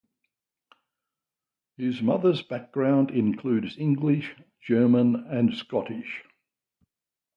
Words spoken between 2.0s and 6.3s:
mother's background includes English, German, and Scottish.